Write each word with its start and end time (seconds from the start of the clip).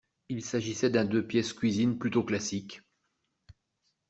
Il 0.29 0.43
s’agissait 0.43 0.89
d’un 0.89 1.05
deux-pièces 1.05 1.53
cuisine 1.53 1.99
plutôt 1.99 2.23
classique. 2.23 2.81